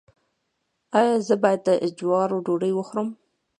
[0.99, 3.09] ایا زه باید د جوارو ډوډۍ وخورم؟